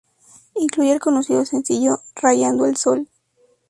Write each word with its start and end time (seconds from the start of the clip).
Incluye 0.55 0.93
el 0.93 0.99
conocido 0.99 1.45
sencillo 1.45 1.99
"Rayando 2.15 2.65
el 2.65 2.75
sol". 2.75 3.07